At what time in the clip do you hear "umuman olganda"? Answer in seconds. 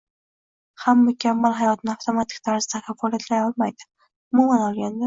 4.33-4.99